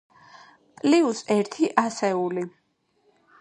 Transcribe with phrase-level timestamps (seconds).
[0.79, 2.47] პლიუს ერთი ასეული.